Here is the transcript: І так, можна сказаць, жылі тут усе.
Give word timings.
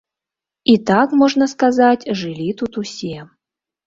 І 0.71 0.73
так, 0.89 1.11
можна 1.19 1.47
сказаць, 1.53 2.09
жылі 2.21 2.47
тут 2.63 2.81
усе. 2.83 3.17